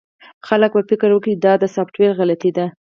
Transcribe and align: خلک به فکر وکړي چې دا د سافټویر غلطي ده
خلک 0.47 0.71
به 0.75 0.81
فکر 0.89 1.09
وکړي 1.13 1.35
چې 1.37 1.41
دا 1.45 1.53
د 1.59 1.63
سافټویر 1.75 2.11
غلطي 2.19 2.51
ده 2.57 2.65